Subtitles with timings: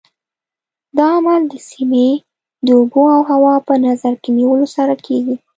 [0.97, 2.09] دا عمل د سیمې
[2.65, 5.35] د اوبو او هوا په نظر کې نیولو سره کېږي.